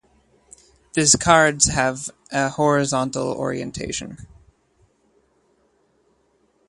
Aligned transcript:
These 0.93 1.15
cards 1.17 1.67
have 1.67 2.09
a 2.31 2.49
horizontal 2.49 3.27
orientation. 3.35 4.17